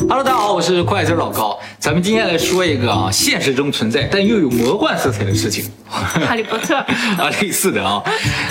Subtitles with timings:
[0.00, 1.58] Hello，大家好，我是快字老高。
[1.78, 5.64] 咱们今天来说一个啊，现实中存在但又有魔幻色彩的事情。
[5.88, 6.76] 哈利波特
[7.18, 8.02] 啊，类似的啊。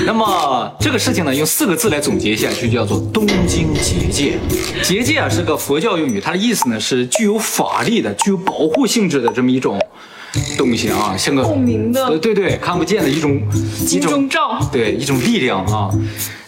[0.05, 4.37] 那么这个事情呢，用四个字来总结一下，就叫做东京结界。
[4.81, 9.79] 结界啊是个佛教用语，它的意思呢是具有法力的、具有保护性质的这么一种
[10.57, 13.39] 东西啊，像个透明的呃对对，看不见的一种
[13.81, 15.89] 一金种钟罩，对一种力量啊。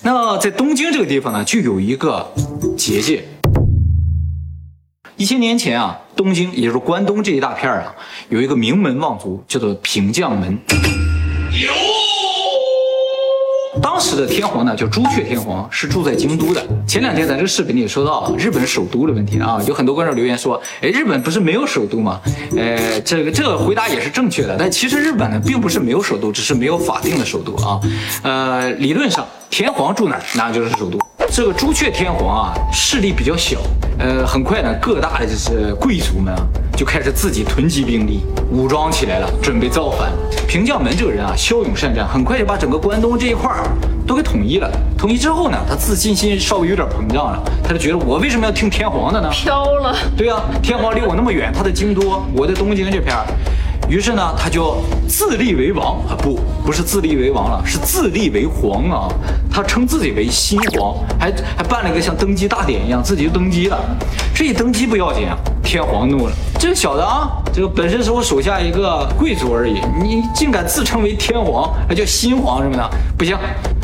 [0.01, 2.33] 那在东京这个地方呢，就有一个
[2.75, 3.23] 结界。
[5.17, 7.95] 一千年前啊，东京也就是关东这一大片儿啊，
[8.29, 10.55] 有一个名门望族叫做平将门。
[13.81, 16.63] 当时的天皇呢叫朱雀天皇，是住在京都的。
[16.87, 22.21] 前两天咱这个视频里也说到了日本首都的问题啊，有很多观众留言说，哎，日本不是没有首都吗？
[22.55, 27.79] 呃，这个这个回答也是正确的，但其实日本呢并不是没有首都，只是没有法定的首都啊。
[28.21, 30.99] 呃，理论上天皇住哪儿，哪就是首都。
[31.37, 33.59] 这个朱雀天皇啊，势力比较小，
[33.99, 36.41] 呃，很快呢，各大的就是贵族们啊，
[36.75, 40.09] 就开始自己囤积兵力，武装起来了，准备造反。
[40.47, 43.63] 平将门这个人啊，骁勇善战，很快就把整个关东这一块儿
[44.07, 44.67] 都给统一了。
[44.97, 49.29] 统一之后呢，他自信心稍微有点膨胀了，他就觉得我为什么要听天皇的呢？
[49.29, 53.23] 飘了，对啊，天皇离我那么远，他在京都，我在东京这片儿。
[53.89, 59.07] 于是呢，他就自立为王啊，不，不是自立为王了，是自立为皇啊。
[59.49, 63.79] 他称自己为新皇，还还办了一个像登基大典一样，自己就登基了。
[64.35, 73.35] 这一登基不要紧啊，天皇怒了，这个小子啊，这个本身是我手下一个贵族而已，你竟敢自称为天皇，还叫新皇什么的，不行，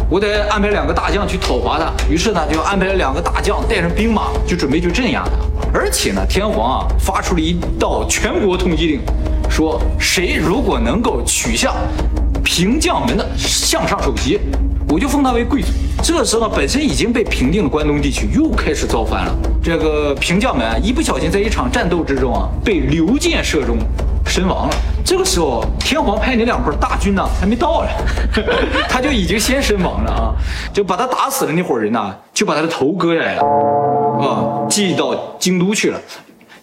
[0.09, 1.91] 我得安排两个大将去讨伐他。
[2.07, 5.31] 于是呢，就安排了两个大将带上兵马，就准备去镇压他。
[5.73, 8.99] 而且呢，天皇啊发出了一道全国通缉令，
[9.53, 11.75] 说谁如果能够取下
[12.43, 14.39] 平将门的项上首级，
[14.89, 15.67] 我就封他为贵族。
[16.01, 19.35] 这个时候呢，本身已经被平定的关东地区又开始造反了。
[19.61, 23.77] 这个平将门一不小心在一场战斗之中啊，被流箭射中。
[24.25, 24.75] 身亡了。
[25.05, 27.89] 这个时候，天皇派那两拨大军呢还没到呢，
[28.89, 30.33] 他就已经先身亡了啊！
[30.73, 33.43] 就把他打死的那伙人呢，就把他的头割下来了，
[34.21, 35.99] 啊，寄到京都去了，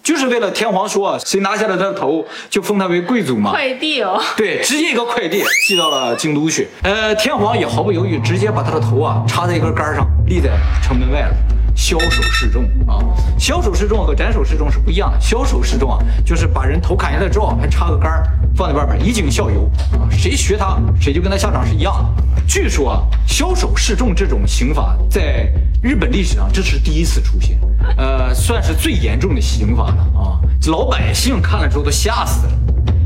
[0.03, 3.51] 就是为了天皇说谁拿下了他的头，就封他为贵族嘛。
[3.51, 6.67] 快递哦，对，直接一个快递寄到了京都去。
[6.83, 10.49] 呃，天皇也毫不犹豫，直接把他的头啊插在一根杆上，立在
[10.81, 11.35] 城门外了。
[11.73, 12.99] 枭首示众啊，
[13.39, 15.17] 枭首示众和斩首示众是不一样的。
[15.19, 18.23] 枭首示众啊，就是把人头砍下来之后，还插个杆儿
[18.55, 20.05] 放在外边，以儆效尤啊。
[20.11, 22.23] 谁学他，谁就跟他下场是一样的。
[22.45, 25.47] 据说啊，枭首示众这种刑法在
[25.81, 27.57] 日本历史上这是第一次出现，
[27.97, 30.39] 呃，算是最严重的刑法了啊。
[30.67, 32.53] 老百姓看了之后都吓死了。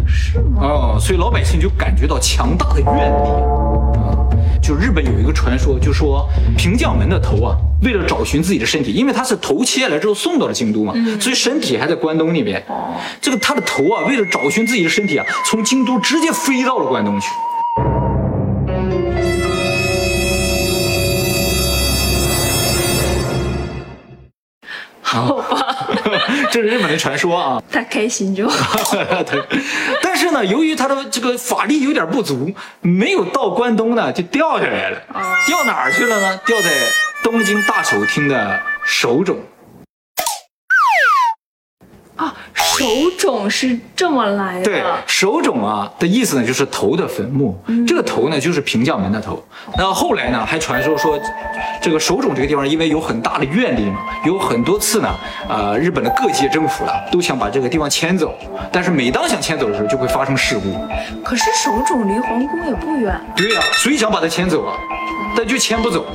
[0.08, 0.62] 是吗？
[0.62, 3.30] 哦，所以老百姓就感觉到强大的愿力
[3.98, 4.16] 啊。
[4.62, 12.64] 就日本有一个传说，就说平将门的头啊，为了找寻自己的身体，因为他是头切下来之后送到了京都嘛，所以身体还在关东那边。
[12.68, 17.28] 哦，这个他的头啊，为了找寻自己的身体啊，从京都直接飞到了关东去。
[25.16, 25.88] 好吧，
[26.52, 27.62] 这是日本的传说啊。
[27.72, 28.96] 他开心就好。
[29.24, 29.42] 对，
[30.02, 35.02] 但是呢，由于他的这个法力有点不足，没有到关东呢，就掉下来了。
[35.48, 36.40] 掉哪儿去了呢？
[36.46, 36.70] 掉在
[37.24, 39.38] 东京大手厅的手冢。
[42.18, 42.34] 啊，
[42.80, 42.86] 手
[43.18, 44.66] 冢是这么来的。
[44.66, 47.58] 对，手冢啊的意思呢，就是头的坟墓。
[47.88, 49.44] 这个头呢，就是平将门的头。
[49.78, 51.20] 那后来呢，还传说说，
[51.82, 55.10] 这个手冢这个地方，因为有很大的怨力嘛，有很多次呢，
[55.48, 58.34] 呃，日本的各界政府了都想把这个地方迁走，
[58.72, 60.76] 但是每当想迁走的时候，就会发生事故。
[61.24, 64.76] 可是手冢离皇宫也不远，对呀、所以想把它迁走啊，
[65.36, 66.06] 但就迁不走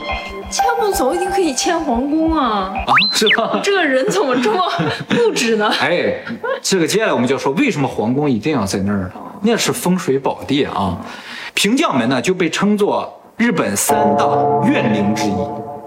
[0.51, 2.73] 迁不走一定可以迁皇宫啊！
[2.87, 3.61] 啊，是吧？
[3.63, 4.69] 这个人怎么这么
[5.09, 5.73] 固执呢？
[5.81, 6.17] 哎，
[6.61, 9.13] 这个接下来我们就要说，为什么皇宫一定要在那儿呢？
[9.43, 10.99] 那是风水宝地啊。
[11.55, 14.27] 平将门呢就被称作日本三大
[14.67, 15.35] 怨灵之一。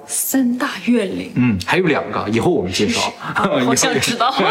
[0.06, 3.12] 三大怨灵，嗯，还有两个，以后我们介绍。
[3.46, 4.34] 以 后好想知道。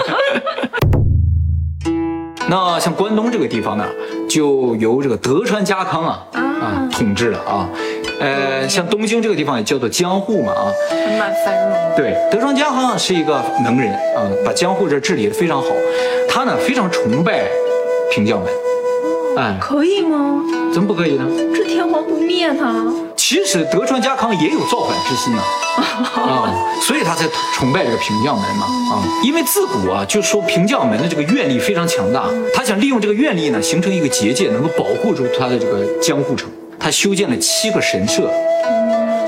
[2.48, 3.86] 那像关东这个地方呢，
[4.28, 7.68] 就由这个德川家康啊啊统治了啊。
[8.22, 10.70] 呃，像东京这个地方也叫做江户嘛啊。
[10.90, 11.94] 还蛮繁荣的。
[11.96, 15.68] 对，德川家康是一个能人啊，把江户这治理的非常好。
[16.28, 17.44] 他呢非常崇拜
[18.10, 18.48] 平将门，
[19.36, 20.40] 哎，可以吗？
[20.72, 21.26] 怎么不可以呢？
[21.54, 22.72] 这天皇不灭他？
[23.16, 25.42] 其实德川家康也有造反之心呐，
[26.20, 32.24] 啊，所以他才崇拜这个平将门嘛，啊，因为自古啊就说平将门的这个愿力非常强大，
[32.54, 36.48] 他想利用这个愿力呢形成一个结界，能够保护住他的这个江户城。
[36.82, 38.28] 他修建了七个神社，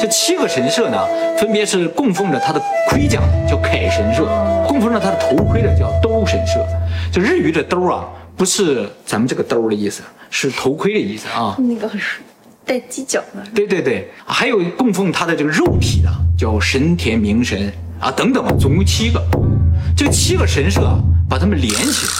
[0.00, 0.98] 这这七个神社呢，
[1.38, 2.60] 分别是供奉着他的
[2.90, 4.22] 盔甲，叫铠神社；
[4.68, 6.62] 供奉着他的头盔的叫兜神社。
[7.10, 8.04] 就日语的兜啊，
[8.36, 11.56] 不是咱们这个兜的意思，是头盔的意思啊。
[11.58, 12.20] 那个是
[12.66, 19.18] 带犄角的，对对对，还有供奉他的这个肉体的叫神田明神啊，等等吧，总共七个。
[19.96, 21.00] 这七个神社啊，
[21.30, 22.12] 把它们连起来，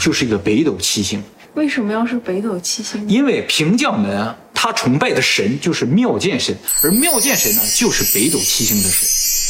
[0.00, 1.20] 就是一个北斗七星。
[1.54, 3.04] 为什么要是北斗七星？
[3.08, 9.08] 因为平将门啊，他崇拜的神就是妙见神，而妙见神呢，就是北斗七星的神。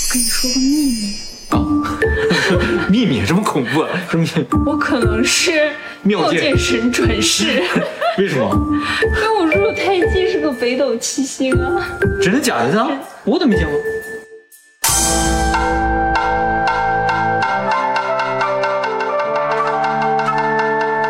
[0.09, 1.15] 我跟你说个秘密，
[1.51, 3.91] 啊，秘密这么恐怖啊？
[4.11, 4.27] 什么？
[4.65, 5.71] 我可能是
[6.03, 7.63] 妙见妙见神转世，
[8.17, 8.59] 为什么？
[9.05, 11.87] 因为我入胎记是个北斗七星啊。
[12.23, 12.89] 真的假的呢？
[13.25, 13.79] 我怎么没见过？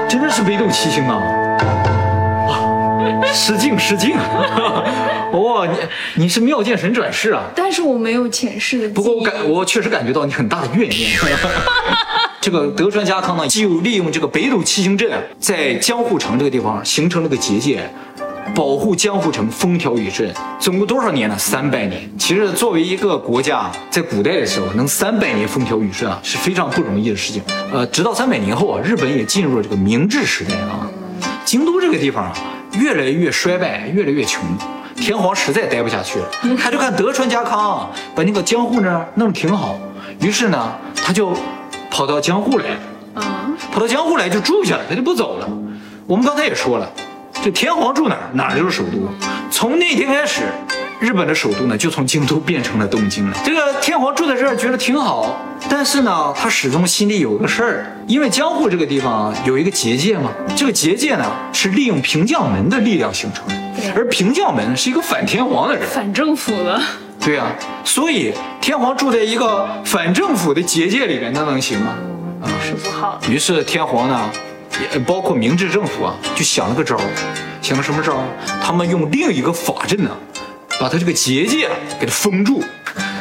[0.08, 1.22] 真的是北斗七星啊！
[3.32, 4.14] 啊，失敬失敬！
[5.32, 5.67] 哦，
[6.14, 7.44] 你你是妙见神转世啊？
[7.56, 8.88] 但是我没有前世的。
[8.90, 11.19] 不过我感我确实感觉到你很大的怨念。
[12.43, 17.88] 这个德川家康呢，就利用这个北斗七星阵，在江户城这个地方形成了个结界，
[18.55, 20.28] 保护江户城风调雨顺。
[20.58, 21.38] 总共多少年呢？
[21.38, 22.11] 三百年。
[22.19, 27.40] 其实作为一个国家，在古代的时候能三百年风调雨顺啊，是非常不容易的事情。
[27.73, 30.90] 呃，直到三百年后啊，日本也进入了这个明治时代啊，
[31.44, 32.32] 京都这个地方啊，
[32.79, 34.43] 越来越衰败，越来越穷。
[34.97, 36.27] 天皇实在待不下去了，
[36.63, 39.77] 他就看德川家康啊把那个江户呢弄得挺好，
[40.21, 41.35] 于是呢，他就
[41.91, 42.67] 跑到江户来，
[43.17, 45.49] 嗯，跑到江户来就住下了，他就不走了。
[46.07, 46.89] 我们刚才也说了，
[47.43, 49.09] 这天皇住哪儿，哪儿就是首都。
[49.51, 50.43] 从那天开始，
[51.02, 53.37] 日本的首都呢就从京都变成了东京了。
[53.44, 55.37] 这个天皇住在这儿觉得挺好，
[55.69, 63.54] 但是呢，他始终心里有个事儿，因为江户这个地方啊有一个结界嘛，这个结界呢是利用平将门的力量形成的，
[63.96, 65.84] 而平将门是一个反天皇的人。
[65.88, 66.81] 反政府的，
[67.19, 67.46] 对呀、
[67.82, 71.96] 所以天皇住在一个反政府的结界里面，那能行吗？
[72.43, 73.20] 啊是不好。
[73.28, 74.31] 于是天皇呢，
[74.93, 77.02] 也包括明治政府啊，就想了个招儿，
[77.60, 78.25] 想了什么招儿？
[78.62, 80.10] 他们用另一个法阵呢，
[80.82, 82.61] 把他这个结界啊给他封住。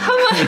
[0.04, 0.48] 他们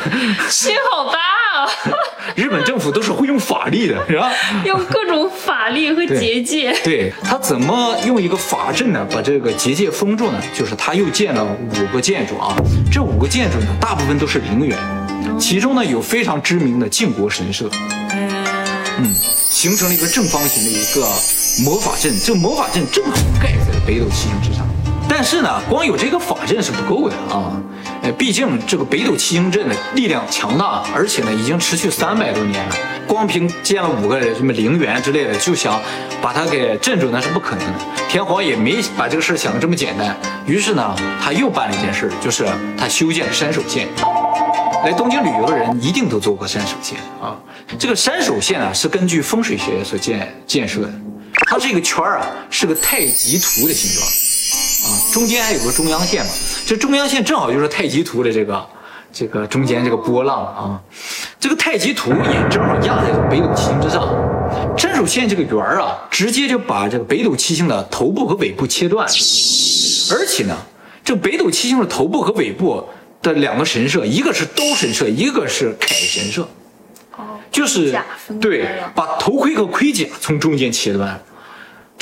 [0.50, 1.70] 心好大啊！
[2.36, 4.32] 日本政府都是会用法力的，是吧？
[4.66, 6.76] 用各种法力和结界。
[6.84, 10.42] 对他怎么用一个法阵呢，把这个结界封住呢？
[10.56, 12.56] 就是他又建了五个建筑啊，
[12.92, 14.76] 这五个建筑呢，大部分都是陵园，
[15.40, 17.70] 其中呢有非常知名的靖国神社，
[18.10, 21.08] 嗯，形成了一个正方形的一个
[21.64, 24.63] 魔法阵，这个魔法阵正好盖在北斗七星之上。
[25.16, 27.54] 但是呢，光有这个法阵是不够的啊，
[28.02, 32.76] 呃，毕竟这个北斗七星阵的力量强大，而且呢已经持续三百多年了，
[33.06, 35.80] 光凭建了五个什么陵园之类的，就想
[36.20, 37.80] 把它给镇住，那是不可能的。
[38.10, 40.18] 天皇也没把这个事儿想的这么简单，
[40.48, 43.88] 于是呢，他又办了一件事，就是他修建了山手线。
[44.84, 47.38] 来东京旅游的人一定都坐过山手线啊。
[47.78, 50.92] 这个山手线啊是根据风水学所建建设的，
[51.46, 54.12] 它这个圈儿啊，是个太极图的形状
[54.84, 56.32] 啊，中间还有个中央线嘛。
[56.66, 58.66] 这中央线正好就是太极图的这个
[59.12, 60.82] 这个中间这个波浪啊。
[61.40, 64.08] 这个太极图也正好压在这个北斗七星之上。
[64.78, 69.14] 山手线这个圆儿啊，直接就把这个北斗七星的头部和尾部切断了。
[70.12, 70.56] 而且呢，
[71.04, 72.88] 这北斗七星的头部和尾部
[73.22, 76.48] 的两个神社，一个是刀神社，一个是铠神社，
[77.18, 77.98] 哦，就是
[78.40, 81.20] 对，把头盔和盔甲从中间切断，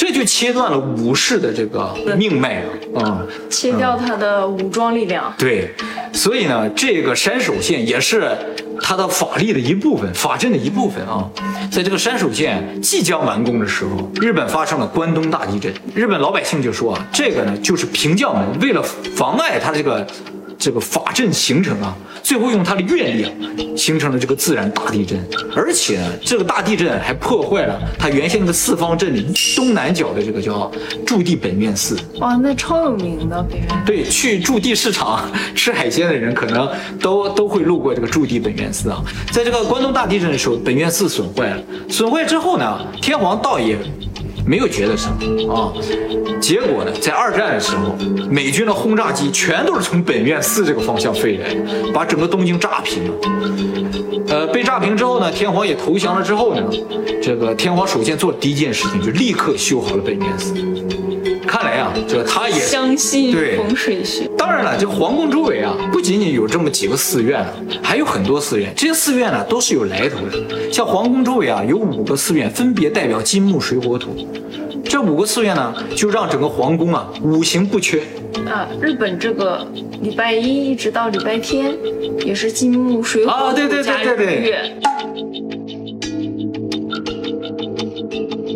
[0.02, 2.64] 这就切断了武士的这个命脉
[2.96, 3.04] 啊。
[3.04, 5.32] 啊、切掉他的武装力量。
[5.38, 5.72] 对，
[6.12, 8.36] 所以呢，这个山手线也是
[8.82, 11.30] 他的法力的一部分，法阵的一部分啊。
[11.72, 15.72] 在这个山手线即将完工的时候，日本发生了关东大地震。
[15.94, 18.82] 日本老百姓就说啊，这个呢就是平将门为了
[19.16, 20.06] 妨碍他这个
[20.62, 23.32] 这个法阵形成啊，最后用他的愿力啊，
[23.76, 25.20] 形成了这个自然大地震。
[25.56, 29.26] 而且呢，这个大地震还破坏了他原先那个四方阵里
[29.56, 30.72] 东南角的这个叫
[31.04, 31.98] 驻地本愿寺。
[32.20, 33.44] 哇，那超有名的。
[33.84, 39.04] 对，去驻地市场吃海鲜的人，可能都都会路过这个驻地本愿寺啊。
[39.32, 43.76] 在这个关东大地震的时候，本愿寺损坏了，损坏之后呢，天皇倒也
[44.46, 45.74] 没有觉得什么啊。
[46.40, 47.96] 结果呢，在二战的时候，
[48.30, 53.14] 美军的轰炸机全都是从本院寺这个方向飞来的，把整个东京炸平了。
[54.28, 56.64] 呃，被炸平之后呢，天皇也投降了之后呢，
[57.22, 60.54] 这个天皇首先做第一件事情就立刻修好了本院寺。
[61.48, 64.30] 看来啊，这他也相信对风水学。
[64.38, 68.72] 当然了，这个皇宫周围啊，不仅仅有这么几个寺院啊，还有很多寺院。
[68.76, 70.72] 这些寺院呢，都是有来头的。
[70.72, 74.16] 像皇宫周围啊，有五个寺院，分别代表金木水火土。
[74.86, 78.02] 这五个寺院呢，就让整个皇宫啊五行不缺。
[78.46, 79.66] 啊，日本这个
[80.02, 81.74] 礼拜一一直到礼拜天，
[82.26, 84.72] 也是金木水火啊对对对对对。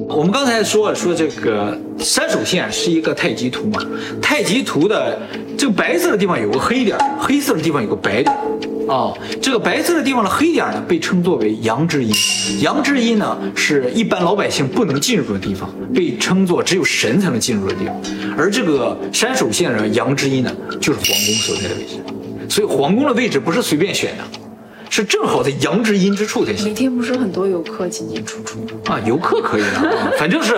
[0.09, 3.81] 我们刚才说了，说这个山手线是一个太极图嘛，
[4.21, 5.19] 太极图的
[5.57, 8.37] 这个白色的地方有个黑点，黑色的地方有个白点。
[8.87, 12.13] 啊、这个白色的地方的黑点呢，被称作为阳之阴。
[12.61, 17.95] 阳之阴呢，是一般老百姓不能进入的地方，被称作只有神才能进入的地方。
[18.37, 21.95] 而这个山手线的阳之阴呢，就是皇宫所在的位置。
[22.47, 24.23] 所以皇宫的位置不是随便选的，
[24.89, 26.67] 是正好在阳之阴之处才行。
[26.67, 28.67] 每天不是很多游客进进出出吗？
[28.85, 29.83] 啊，游客可以啊，
[30.17, 30.55] 反正是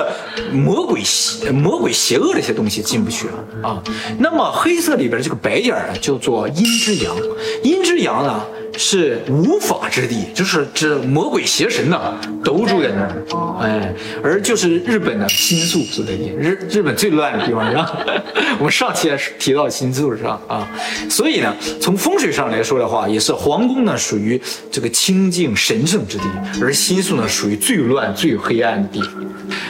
[0.52, 3.82] 魔鬼邪魔鬼邪恶这些东西进不去了啊。
[4.20, 7.16] 那么黑色里边这个白点儿呢，叫做阴之阳，
[7.64, 8.44] 阴之阳呢
[8.78, 13.12] 是无法之地，就是指魔鬼邪神呐都住在那儿。
[13.60, 13.94] 哎，
[14.24, 17.92] 而就是日本的新宿所在地，日日本最乱的地方是吧？
[18.60, 20.40] 我们上期还提到新宿是吧？
[20.48, 20.68] 啊，
[21.10, 24.40] 所以呢，从风水上来说的话，也是皇宫呢属于
[24.72, 26.24] 这个清净神圣之地，
[26.62, 29.12] 而新宿呢属于最乱最黑暗的地方。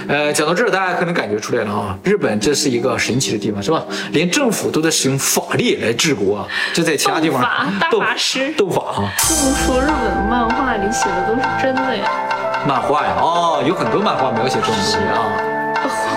[0.07, 3.83] 呃，讲到这儿，大家可能感觉出来了啊，日本这是一个神奇的地方，是吧？
[4.11, 9.11] 连政府都在使用法力来治国啊，这在其他地方斗法大斗法师斗法啊。
[9.17, 12.09] 这么说，日本的漫画里写的都是真的呀，
[12.65, 15.27] 漫画呀，哦，有很多漫画描写这种东西啊。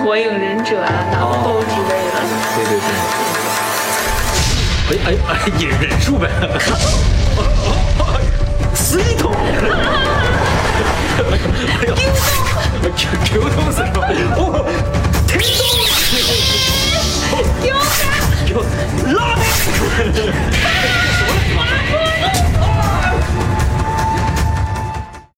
[0.02, 2.16] 火影忍者呀、哪吒之类的。
[2.56, 2.88] 对对对。
[4.90, 6.24] 哎哎哎，引忍术呗。
[8.74, 9.30] 水桶。
[11.20, 11.20] 哎
[11.86, 11.94] 呦
[13.30, 13.60] 餃子。
[13.60, 14.08] もそれは
[15.26, 15.68] 天丼
[17.60, 19.44] 餃子ラーメ
[22.56, 22.59] ン